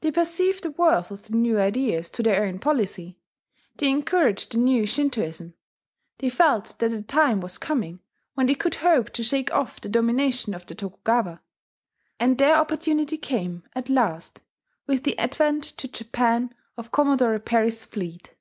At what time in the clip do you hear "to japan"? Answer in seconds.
15.78-16.54